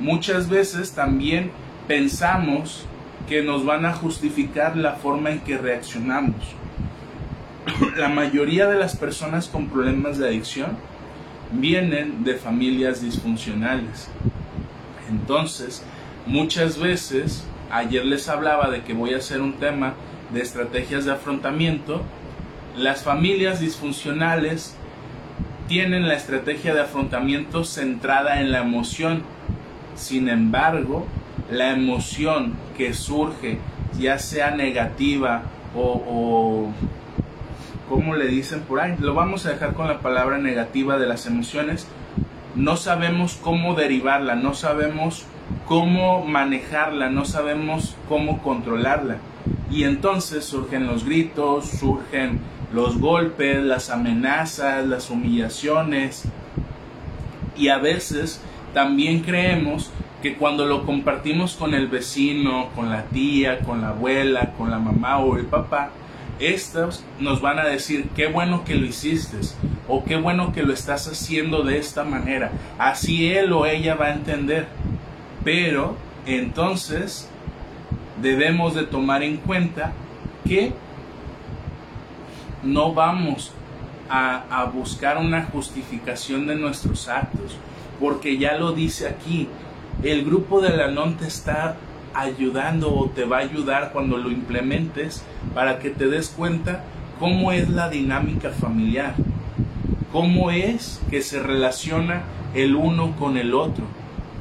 muchas 0.00 0.48
veces 0.48 0.92
también 0.92 1.50
pensamos 1.86 2.86
que 3.28 3.42
nos 3.42 3.64
van 3.64 3.86
a 3.86 3.92
justificar 3.92 4.76
la 4.76 4.94
forma 4.94 5.30
en 5.30 5.40
que 5.40 5.58
reaccionamos. 5.58 6.36
La 7.96 8.08
mayoría 8.08 8.66
de 8.66 8.78
las 8.78 8.96
personas 8.96 9.48
con 9.48 9.68
problemas 9.68 10.18
de 10.18 10.28
adicción 10.28 10.76
vienen 11.52 12.24
de 12.24 12.34
familias 12.36 13.02
disfuncionales. 13.02 14.08
Entonces, 15.10 15.82
muchas 16.26 16.78
veces, 16.78 17.44
ayer 17.70 18.04
les 18.04 18.28
hablaba 18.28 18.70
de 18.70 18.82
que 18.82 18.94
voy 18.94 19.14
a 19.14 19.18
hacer 19.18 19.40
un 19.40 19.54
tema 19.54 19.94
de 20.32 20.40
estrategias 20.40 21.04
de 21.04 21.12
afrontamiento, 21.12 22.02
las 22.76 23.02
familias 23.02 23.60
disfuncionales 23.60 24.74
tienen 25.68 26.08
la 26.08 26.14
estrategia 26.14 26.74
de 26.74 26.80
afrontamiento 26.80 27.64
centrada 27.64 28.40
en 28.40 28.50
la 28.50 28.60
emoción. 28.60 29.22
Sin 29.94 30.28
embargo, 30.28 31.06
la 31.50 31.72
emoción 31.72 32.54
que 32.78 32.94
surge, 32.94 33.58
ya 33.98 34.18
sea 34.18 34.52
negativa 34.52 35.42
o, 35.74 36.02
o 36.06 36.72
¿cómo 37.92 38.16
le 38.16 38.26
dicen 38.26 38.60
por 38.62 38.80
ahí? 38.80 38.96
Lo 38.98 39.12
vamos 39.12 39.44
a 39.44 39.50
dejar 39.50 39.74
con 39.74 39.86
la 39.86 40.00
palabra 40.00 40.38
negativa 40.38 40.98
de 40.98 41.06
las 41.06 41.26
emociones. 41.26 41.86
No 42.54 42.78
sabemos 42.78 43.38
cómo 43.42 43.74
derivarla, 43.74 44.34
no 44.34 44.54
sabemos 44.54 45.26
cómo 45.66 46.24
manejarla, 46.24 47.10
no 47.10 47.26
sabemos 47.26 47.94
cómo 48.08 48.42
controlarla. 48.42 49.18
Y 49.70 49.84
entonces 49.84 50.46
surgen 50.46 50.86
los 50.86 51.04
gritos, 51.04 51.68
surgen 51.68 52.40
los 52.72 52.98
golpes, 52.98 53.62
las 53.62 53.90
amenazas, 53.90 54.86
las 54.86 55.10
humillaciones. 55.10 56.24
Y 57.58 57.68
a 57.68 57.76
veces 57.76 58.40
también 58.72 59.20
creemos 59.20 59.90
que 60.22 60.36
cuando 60.36 60.64
lo 60.64 60.86
compartimos 60.86 61.56
con 61.56 61.74
el 61.74 61.88
vecino, 61.88 62.70
con 62.74 62.88
la 62.88 63.04
tía, 63.04 63.58
con 63.58 63.82
la 63.82 63.88
abuela, 63.88 64.54
con 64.56 64.70
la 64.70 64.78
mamá 64.78 65.18
o 65.18 65.36
el 65.36 65.44
papá, 65.44 65.90
estos 66.42 67.04
nos 67.20 67.40
van 67.40 67.58
a 67.58 67.64
decir 67.64 68.08
qué 68.16 68.26
bueno 68.26 68.64
que 68.64 68.74
lo 68.74 68.86
hiciste 68.86 69.38
o 69.88 70.04
qué 70.04 70.16
bueno 70.16 70.52
que 70.52 70.62
lo 70.62 70.72
estás 70.72 71.06
haciendo 71.08 71.62
de 71.62 71.78
esta 71.78 72.04
manera. 72.04 72.52
Así 72.78 73.32
él 73.32 73.52
o 73.52 73.66
ella 73.66 73.94
va 73.94 74.06
a 74.06 74.14
entender. 74.14 74.66
Pero 75.44 75.96
entonces 76.26 77.28
debemos 78.20 78.74
de 78.74 78.84
tomar 78.84 79.22
en 79.22 79.38
cuenta 79.38 79.92
que 80.44 80.72
no 82.62 82.94
vamos 82.94 83.52
a, 84.08 84.44
a, 84.50 84.64
buscar 84.66 85.18
una 85.18 85.44
justificación 85.46 86.46
de 86.46 86.54
nuestros 86.54 87.08
actos, 87.08 87.56
porque 87.98 88.38
ya 88.38 88.56
lo 88.56 88.72
dice 88.72 89.08
aquí, 89.08 89.48
el 90.02 90.24
grupo 90.24 90.60
de 90.60 90.76
la 90.76 90.88
non 90.88 91.16
te 91.16 91.26
está 91.26 91.76
ayudando 92.14 92.94
o 92.94 93.08
te 93.10 93.24
va 93.24 93.38
a 93.38 93.40
ayudar 93.40 93.92
cuando 93.92 94.16
lo 94.16 94.30
implementes 94.30 95.24
para 95.54 95.78
que 95.78 95.90
te 95.90 96.08
des 96.08 96.28
cuenta 96.28 96.84
cómo 97.18 97.52
es 97.52 97.68
la 97.68 97.88
dinámica 97.88 98.50
familiar, 98.50 99.14
cómo 100.10 100.50
es 100.50 101.00
que 101.10 101.22
se 101.22 101.42
relaciona 101.42 102.22
el 102.54 102.74
uno 102.74 103.16
con 103.18 103.36
el 103.36 103.54
otro, 103.54 103.84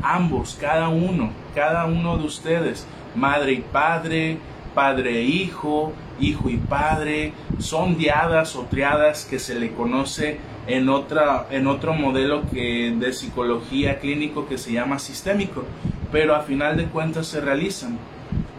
ambos, 0.01 0.57
cada 0.59 0.89
uno, 0.89 1.31
cada 1.55 1.85
uno 1.85 2.17
de 2.17 2.25
ustedes, 2.25 2.87
madre 3.15 3.53
y 3.53 3.61
padre, 3.61 4.37
padre 4.73 5.19
e 5.19 5.23
hijo, 5.23 5.93
hijo 6.19 6.49
y 6.49 6.57
padre, 6.57 7.33
son 7.59 7.97
diadas 7.97 8.55
o 8.55 8.63
triadas 8.63 9.25
que 9.25 9.39
se 9.39 9.55
le 9.55 9.71
conoce 9.73 10.39
en, 10.67 10.89
otra, 10.89 11.47
en 11.51 11.67
otro 11.67 11.93
modelo 11.93 12.43
que, 12.49 12.95
de 12.97 13.13
psicología 13.13 13.99
clínico 13.99 14.47
que 14.47 14.57
se 14.57 14.71
llama 14.71 14.99
sistémico, 14.99 15.65
pero 16.11 16.35
a 16.35 16.41
final 16.41 16.77
de 16.77 16.85
cuentas 16.85 17.27
se 17.27 17.41
realizan. 17.41 17.97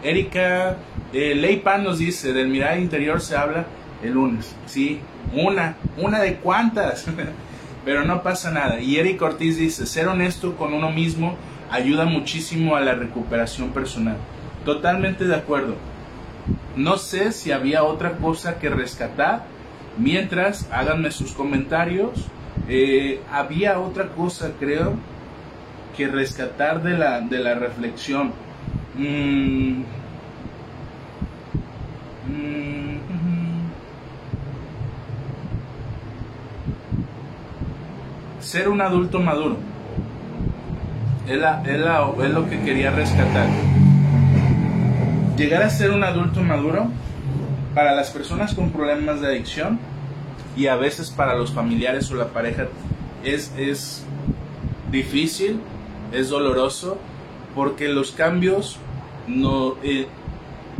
Erika 0.03 0.77
eh, 1.13 1.35
Leipan 1.35 1.83
nos 1.83 1.99
dice, 1.99 2.33
del 2.33 2.47
mirar 2.47 2.79
interior 2.79 3.21
se 3.21 3.37
habla 3.37 3.65
el 4.03 4.13
lunes. 4.13 4.55
Sí, 4.65 4.99
una, 5.33 5.75
una 5.97 6.19
de 6.19 6.35
cuántas, 6.35 7.05
pero 7.85 8.03
no 8.03 8.23
pasa 8.23 8.51
nada. 8.51 8.79
Y 8.79 8.97
Eric 8.97 9.21
Ortiz 9.21 9.57
dice, 9.57 9.85
ser 9.85 10.07
honesto 10.07 10.55
con 10.55 10.73
uno 10.73 10.91
mismo 10.91 11.37
ayuda 11.71 12.05
muchísimo 12.05 12.75
a 12.75 12.81
la 12.81 12.95
recuperación 12.95 13.69
personal. 13.69 14.17
Totalmente 14.65 15.25
de 15.25 15.35
acuerdo. 15.35 15.75
No 16.75 16.97
sé 16.97 17.31
si 17.31 17.51
había 17.51 17.83
otra 17.83 18.17
cosa 18.17 18.59
que 18.59 18.69
rescatar. 18.69 19.45
Mientras, 19.97 20.67
háganme 20.71 21.11
sus 21.11 21.33
comentarios. 21.33 22.27
Eh, 22.67 23.21
había 23.31 23.79
otra 23.79 24.09
cosa, 24.09 24.51
creo, 24.59 24.93
que 25.95 26.07
rescatar 26.07 26.81
de 26.83 26.97
la, 26.97 27.21
de 27.21 27.39
la 27.39 27.55
reflexión. 27.55 28.31
Mm. 28.95 29.83
Mm. 32.27 32.97
Ser 38.39 38.69
un 38.69 38.81
adulto 38.81 39.19
maduro. 39.19 39.57
Es, 41.27 41.39
es 41.65 42.31
lo 42.31 42.49
que 42.49 42.59
quería 42.61 42.91
rescatar 42.91 43.47
llegar 45.37 45.63
a 45.63 45.69
ser 45.69 45.91
un 45.91 46.03
adulto 46.03 46.41
maduro 46.41 46.87
para 47.73 47.93
las 47.93 48.11
personas 48.11 48.53
con 48.53 48.69
problemas 48.71 49.21
de 49.21 49.27
adicción 49.27 49.79
y 50.55 50.67
a 50.67 50.75
veces 50.75 51.09
para 51.09 51.35
los 51.35 51.51
familiares 51.51 52.11
o 52.11 52.15
la 52.15 52.27
pareja 52.27 52.67
es, 53.23 53.51
es 53.57 54.05
difícil, 54.91 55.59
es 56.13 56.29
doloroso, 56.29 56.97
porque 57.55 57.89
los 57.89 58.11
cambios 58.11 58.77
no, 59.27 59.75
eh, 59.83 60.07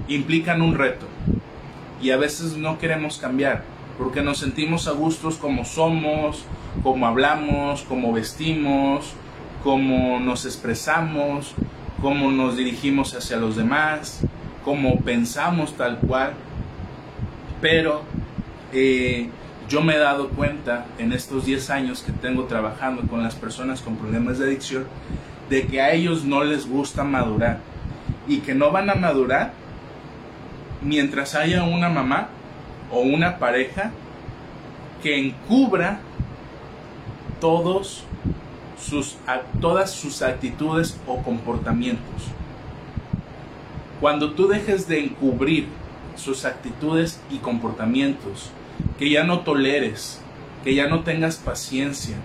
implican 0.08 0.62
un 0.62 0.75
reto 0.75 1.06
y 2.02 2.12
a 2.12 2.18
veces 2.18 2.58
no 2.58 2.78
queremos 2.80 3.18
cambiar 3.18 3.63
porque 3.98 4.22
nos 4.22 4.40
sentimos 4.40 4.88
a 4.88 4.92
gustos 4.92 5.36
como 5.36 5.66
somos, 5.66 6.46
como 6.82 7.06
hablamos, 7.06 7.84
como 7.84 8.12
vestimos, 8.12 9.13
como 9.63 10.19
nos 10.19 10.46
expresamos, 10.46 11.54
como 12.02 12.32
nos 12.32 12.58
dirigimos 12.58 13.13
hacia 13.13 13.38
los 13.38 13.56
demás 13.56 14.26
como 14.63 14.98
pensamos 15.00 15.74
tal 15.74 16.00
cual, 16.00 16.34
pero 17.62 18.02
eh, 18.72 19.30
yo 19.69 19.82
me 19.82 19.95
he 19.95 19.99
dado 19.99 20.30
cuenta 20.30 20.86
en 20.97 21.13
estos 21.13 21.45
10 21.45 21.69
años 21.69 22.04
que 22.04 22.12
tengo 22.12 22.45
trabajando 22.45 23.04
con 23.04 23.23
las 23.23 23.36
personas 23.36 23.82
con 23.82 23.95
problemas 23.95 24.39
de 24.39 24.45
adicción, 24.45 24.86
de 25.49 25.67
que 25.67 25.82
a 25.82 25.91
ellos 25.91 26.26
no 26.26 26.43
les 26.43 26.67
gusta 26.67 27.04
madurar 27.04 27.60
y 28.28 28.39
que 28.39 28.56
no 28.56 28.71
van 28.71 28.89
a 28.89 28.95
madurar 28.95 29.54
mientras 30.82 31.36
haya 31.36 31.63
una 31.63 31.89
mamá 31.89 32.30
o 32.91 32.99
una 32.99 33.38
pareja 33.39 33.91
que 35.02 35.19
encubra 35.19 35.99
todos 37.39 38.06
sus, 38.80 39.17
todas 39.60 39.91
sus 39.91 40.21
actitudes 40.21 40.99
o 41.08 41.21
comportamientos. 41.21 42.23
Cuando 43.99 44.34
tú 44.34 44.47
dejes 44.47 44.88
de 44.88 44.99
encubrir 44.99 45.67
sus 46.15 46.45
actitudes 46.45 47.21
y 47.30 47.38
comportamientos, 47.38 48.52
que 49.04 49.10
ya 49.10 49.26
no 49.26 49.42
toleres, 49.42 50.22
que 50.63 50.76
ya 50.76 50.88
no 50.88 51.02
tengas 51.02 51.36
paciencia, 51.36 52.16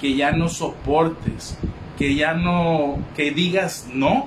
que 0.00 0.14
ya 0.14 0.30
no 0.30 0.48
soportes, 0.48 1.58
que 1.98 2.14
ya 2.14 2.32
no, 2.32 3.00
que 3.16 3.32
digas 3.32 3.88
no, 3.92 4.26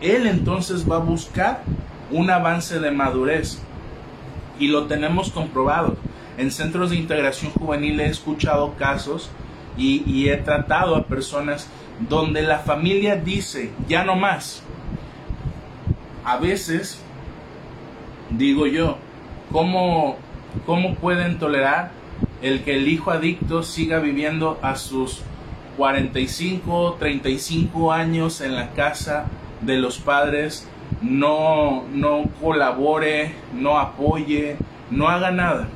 él 0.00 0.28
entonces 0.28 0.88
va 0.88 0.98
a 0.98 1.00
buscar 1.00 1.64
un 2.12 2.30
avance 2.30 2.78
de 2.78 2.92
madurez. 2.92 3.60
Y 4.60 4.68
lo 4.68 4.86
tenemos 4.86 5.32
comprobado. 5.32 5.96
En 6.38 6.52
centros 6.52 6.90
de 6.90 6.96
integración 6.96 7.50
juvenil 7.50 7.98
he 7.98 8.06
escuchado 8.06 8.74
casos 8.76 9.30
y, 9.76 10.04
y 10.06 10.28
he 10.28 10.36
tratado 10.36 10.94
a 10.94 11.06
personas 11.06 11.66
donde 12.08 12.42
la 12.42 12.60
familia 12.60 13.16
dice, 13.16 13.72
ya 13.88 14.04
no 14.04 14.14
más, 14.14 14.62
a 16.24 16.36
veces, 16.36 17.02
digo 18.30 18.68
yo, 18.68 18.96
¿cómo, 19.50 20.18
¿cómo 20.66 20.94
pueden 20.94 21.38
tolerar 21.38 21.90
el 22.40 22.62
que 22.64 22.76
el 22.76 22.88
hijo 22.88 23.10
adicto 23.10 23.62
siga 23.62 23.98
viviendo 23.98 24.58
a 24.62 24.76
sus 24.76 25.22
45, 25.76 26.96
35 26.98 27.92
años 27.92 28.40
en 28.40 28.54
la 28.54 28.70
casa 28.70 29.26
de 29.60 29.78
los 29.78 29.98
padres, 29.98 30.68
no, 31.00 31.84
no 31.92 32.24
colabore, 32.40 33.34
no 33.54 33.78
apoye, 33.78 34.56
no 34.90 35.08
haga 35.08 35.30
nada? 35.30 35.68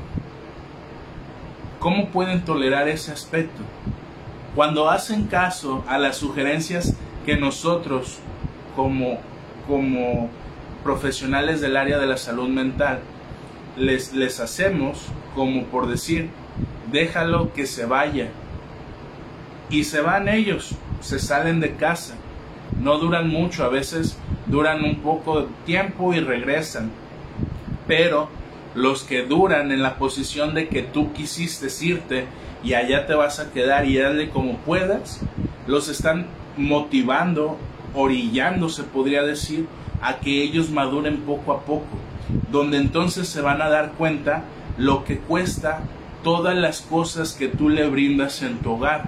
¿Cómo 1.79 2.09
pueden 2.09 2.45
tolerar 2.45 2.89
ese 2.89 3.13
aspecto? 3.13 3.63
Cuando 4.55 4.91
hacen 4.91 5.27
caso 5.27 5.85
a 5.87 5.99
las 5.99 6.17
sugerencias 6.17 6.97
que 7.25 7.37
nosotros 7.37 8.19
como 8.75 9.19
como 9.67 10.31
profesionales 10.85 11.61
del 11.61 11.77
área 11.77 11.99
de 11.99 12.07
la 12.07 12.17
salud 12.17 12.49
mental, 12.49 13.01
les, 13.77 14.13
les 14.13 14.41
hacemos 14.41 15.07
como 15.35 15.65
por 15.65 15.87
decir, 15.87 16.31
déjalo 16.91 17.53
que 17.53 17.67
se 17.67 17.85
vaya. 17.85 18.31
Y 19.69 19.85
se 19.85 20.01
van 20.01 20.29
ellos, 20.29 20.73
se 21.01 21.19
salen 21.19 21.61
de 21.61 21.77
casa. 21.77 22.15
No 22.81 22.99
duran 22.99 23.29
mucho, 23.29 23.65
a 23.65 23.69
veces 23.69 24.19
duran 24.47 24.85
un 24.85 24.97
poco 25.01 25.43
de 25.43 25.49
tiempo 25.65 26.15
y 26.15 26.21
regresan. 26.21 26.91
Pero 27.87 28.29
los 28.75 29.05
que 29.05 29.23
duran 29.23 29.73
en 29.73 29.83
la 29.83 29.97
posición 29.97 30.55
de 30.55 30.69
que 30.69 30.83
tú 30.83 31.13
quisiste 31.13 31.69
irte 31.85 32.27
y 32.65 32.75
allá 32.75 33.07
te 33.07 33.15
vas 33.15 33.39
a 33.39 33.53
quedar 33.53 33.87
y 33.87 33.97
darle 33.99 34.31
como 34.31 34.57
puedas, 34.59 35.21
los 35.67 35.89
están 35.89 36.27
motivando 36.57 37.59
orillando, 37.95 38.69
se 38.69 38.83
podría 38.83 39.23
decir, 39.23 39.67
a 40.03 40.19
que 40.19 40.43
ellos 40.43 40.71
maduren 40.71 41.23
poco 41.23 41.53
a 41.53 41.61
poco, 41.61 41.87
donde 42.51 42.79
entonces 42.79 43.29
se 43.29 43.41
van 43.41 43.63
a 43.63 43.69
dar 43.69 43.93
cuenta 43.93 44.45
lo 44.79 45.05
que 45.05 45.19
cuesta 45.19 45.81
todas 46.23 46.57
las 46.57 46.83
cosas 46.83 47.35
que 47.35 47.49
tú 47.49 47.69
le 47.69 47.89
brindas 47.89 48.43
en 48.43 48.59
tu 48.59 48.73
hogar, 48.73 49.05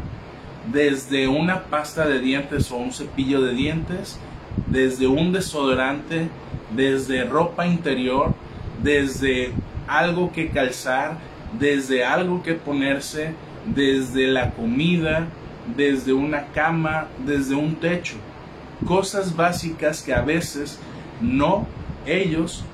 desde 0.72 1.26
una 1.26 1.64
pasta 1.64 2.06
de 2.06 2.20
dientes 2.20 2.70
o 2.70 2.76
un 2.76 2.92
cepillo 2.92 3.40
de 3.40 3.54
dientes, 3.54 4.18
desde 4.66 5.06
un 5.06 5.32
desodorante, 5.32 6.28
desde 6.74 7.24
ropa 7.24 7.66
interior, 7.66 8.34
desde 8.82 9.52
algo 9.86 10.30
que 10.32 10.50
calzar, 10.50 11.18
desde 11.58 12.04
algo 12.04 12.42
que 12.42 12.54
ponerse, 12.54 13.32
desde 13.66 14.28
la 14.28 14.50
comida, 14.52 15.26
desde 15.76 16.12
una 16.12 16.46
cama, 16.48 17.08
desde 17.26 17.54
un 17.54 17.76
techo. 17.76 18.16
Cosas 18.86 19.34
básicas 19.34 20.02
que 20.02 20.14
a 20.14 20.20
veces 20.20 20.78
no, 21.20 21.66
ellos 22.06 22.64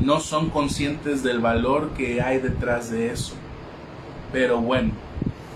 no 0.00 0.20
son 0.20 0.50
conscientes 0.50 1.22
del 1.22 1.40
valor 1.40 1.90
que 1.96 2.20
hay 2.20 2.38
detrás 2.38 2.90
de 2.90 3.10
eso. 3.10 3.34
Pero 4.32 4.60
bueno, 4.60 4.92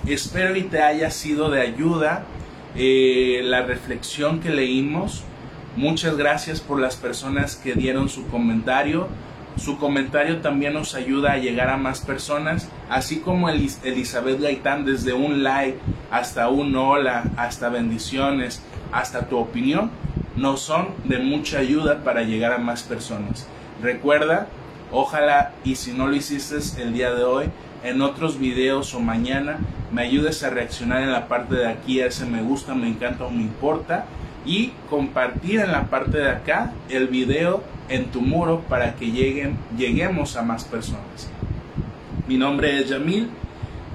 espero 0.07 0.57
y 0.57 0.63
te 0.63 0.83
haya 0.83 1.11
sido 1.11 1.51
de 1.51 1.61
ayuda 1.61 2.25
eh, 2.77 3.41
la 3.45 3.63
reflexión 3.63 4.41
que 4.41 4.51
leímos. 4.51 5.25
Muchas 5.77 6.17
gracias 6.17 6.61
por 6.61 6.81
las 6.81 6.97
personas 6.97 7.57
que 7.57 7.75
dieron 7.75 8.09
su 8.09 8.27
comentario. 8.29 9.09
Su 9.57 9.79
comentario 9.79 10.41
también 10.41 10.75
nos 10.75 10.95
ayuda 10.95 11.33
a 11.33 11.39
llegar 11.39 11.69
a 11.69 11.77
más 11.77 12.01
personas, 12.01 12.69
así 12.89 13.19
como 13.19 13.49
Elizabeth 13.49 14.41
Gaitán 14.41 14.85
desde 14.85 15.13
un 15.13 15.43
like 15.43 15.79
hasta 16.13 16.49
un 16.49 16.77
hola, 16.77 17.25
hasta 17.37 17.69
bendiciones, 17.69 18.63
hasta 18.93 19.29
tu 19.29 19.37
opinión, 19.37 19.91
nos 20.37 20.61
son 20.61 20.89
de 21.05 21.19
mucha 21.19 21.59
ayuda 21.59 22.05
para 22.05 22.23
llegar 22.23 22.53
a 22.53 22.59
más 22.59 22.85
personas. 22.85 23.49
Recuerda, 23.83 24.49
ojalá 24.93 25.53
y 25.65 25.77
si 25.77 25.93
no 25.93 26.07
lo 26.07 26.17
hiciste 26.17 26.59
el 26.83 26.93
día 26.93 27.13
de 27.15 27.25
hoy, 27.25 27.47
en 27.85 28.03
otros 28.03 28.39
videos 28.39 28.95
o 28.95 29.01
mañana 29.01 29.59
me 29.93 30.03
ayudes 30.03 30.43
a 30.43 30.51
reaccionar 30.51 31.03
en 31.03 31.13
la 31.13 31.29
parte 31.29 31.55
de 31.55 31.69
aquí 31.69 32.01
a 32.01 32.07
ese 32.07 32.27
me 32.27 32.43
gusta, 32.43 32.75
me 32.75 32.89
encanta 32.89 33.25
o 33.25 33.31
me 33.31 33.43
importa 33.43 34.07
y 34.45 34.73
compartir 34.91 35.61
en 35.61 35.73
la 35.73 35.85
parte 35.85 36.19
de 36.19 36.31
acá 36.31 36.73
el 36.89 37.07
video 37.09 37.63
en 37.89 38.07
tu 38.07 38.21
muro 38.21 38.61
para 38.69 38.95
que 38.95 39.11
lleguen, 39.11 39.57
lleguemos 39.77 40.37
a 40.37 40.43
más 40.43 40.65
personas. 40.65 41.31
Mi 42.27 42.37
nombre 42.37 42.79
es 42.79 42.89
Yamil 42.89 43.31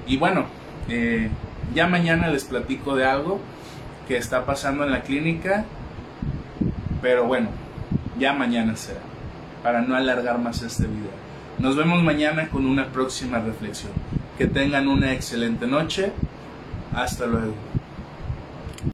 y 0.06 0.16
bueno, 0.16 0.46
eh, 0.88 1.28
ya 1.74 1.86
mañana 1.86 2.28
les 2.28 2.44
platico 2.44 2.96
de 2.96 3.04
algo 3.04 3.40
que 4.08 4.16
está 4.16 4.44
pasando 4.44 4.84
en 4.84 4.90
la 4.90 5.02
clínica, 5.02 5.64
pero 7.00 7.24
bueno, 7.24 7.48
ya 8.18 8.32
mañana 8.32 8.76
será, 8.76 9.00
para 9.64 9.80
no 9.80 9.96
alargar 9.96 10.38
más 10.38 10.60
este 10.60 10.82
video. 10.82 11.10
Nos 11.58 11.74
vemos 11.74 12.02
mañana 12.02 12.48
con 12.50 12.66
una 12.66 12.88
próxima 12.88 13.38
reflexión. 13.38 13.92
Que 14.36 14.46
tengan 14.46 14.88
una 14.88 15.14
excelente 15.14 15.66
noche. 15.66 16.12
Hasta 16.94 17.24
luego. 17.24 17.54